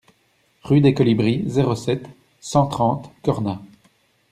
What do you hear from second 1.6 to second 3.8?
sept, cent trente Cornas